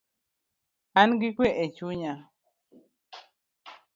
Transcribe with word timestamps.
An 0.99 1.09
gi 1.19 1.29
kue 1.37 1.49
echunya 1.63 2.13